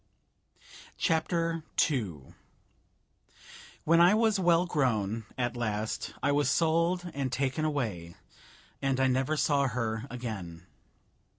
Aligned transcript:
CHAPTER 0.97 1.61
II 1.91 2.33
When 3.83 4.01
I 4.01 4.15
was 4.15 4.39
well 4.39 4.65
grown, 4.65 5.25
at 5.37 5.55
last, 5.55 6.15
I 6.23 6.31
was 6.31 6.49
sold 6.49 7.11
and 7.13 7.31
taken 7.31 7.65
away, 7.65 8.15
and 8.81 8.99
I 8.99 9.05
never 9.05 9.37
saw 9.37 9.67
her 9.67 10.07
again. 10.09 10.65